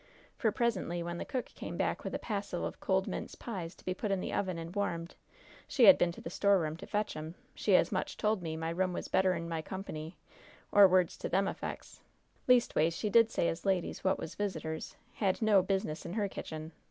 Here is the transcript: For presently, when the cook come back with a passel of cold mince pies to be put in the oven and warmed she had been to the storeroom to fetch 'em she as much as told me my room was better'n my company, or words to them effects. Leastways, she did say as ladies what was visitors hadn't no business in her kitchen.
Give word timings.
For 0.35 0.51
presently, 0.51 1.03
when 1.03 1.19
the 1.19 1.25
cook 1.25 1.51
come 1.55 1.77
back 1.77 2.03
with 2.03 2.15
a 2.15 2.17
passel 2.17 2.65
of 2.65 2.79
cold 2.79 3.05
mince 3.07 3.35
pies 3.35 3.75
to 3.75 3.85
be 3.85 3.93
put 3.93 4.09
in 4.09 4.19
the 4.19 4.33
oven 4.33 4.57
and 4.57 4.75
warmed 4.75 5.13
she 5.67 5.83
had 5.83 5.99
been 5.99 6.11
to 6.13 6.21
the 6.21 6.31
storeroom 6.31 6.75
to 6.77 6.87
fetch 6.87 7.15
'em 7.15 7.35
she 7.53 7.75
as 7.75 7.91
much 7.91 8.13
as 8.13 8.15
told 8.15 8.41
me 8.41 8.57
my 8.57 8.71
room 8.71 8.93
was 8.93 9.07
better'n 9.07 9.47
my 9.47 9.61
company, 9.61 10.17
or 10.71 10.87
words 10.87 11.15
to 11.17 11.29
them 11.29 11.47
effects. 11.47 12.01
Leastways, 12.47 12.95
she 12.95 13.11
did 13.11 13.29
say 13.29 13.47
as 13.47 13.63
ladies 13.63 14.03
what 14.03 14.17
was 14.17 14.33
visitors 14.33 14.95
hadn't 15.13 15.43
no 15.45 15.61
business 15.61 16.03
in 16.03 16.13
her 16.13 16.27
kitchen. 16.27 16.71